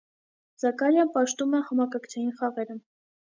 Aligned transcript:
Զակարիան 0.63 1.11
պաշտում 1.17 1.53
է 1.59 1.61
համարկարգչային 1.67 2.33
խաղերը։ 2.41 2.79